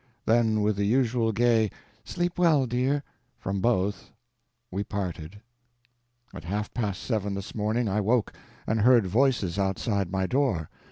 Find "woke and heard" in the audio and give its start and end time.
8.01-9.05